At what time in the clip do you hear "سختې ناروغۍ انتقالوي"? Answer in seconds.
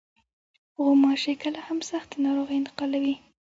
1.89-3.15